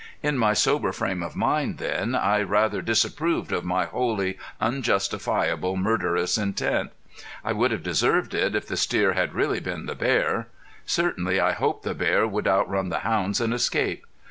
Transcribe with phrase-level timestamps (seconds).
[0.23, 6.39] In my sober frame of mind then I rather disapproved of my wholly unjustifiable murderous
[6.39, 6.89] intent.
[7.45, 10.47] I would have deserved it if the steer had really been the bear.
[10.87, 14.03] Certainly I hoped the bear would outrun the hounds and escape.